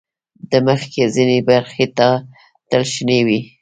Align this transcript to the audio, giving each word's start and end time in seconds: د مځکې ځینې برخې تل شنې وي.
د 0.51 0.53
مځکې 0.65 1.03
ځینې 1.15 1.37
برخې 1.49 1.85
تل 2.69 2.83
شنې 2.93 3.19
وي. 3.27 3.39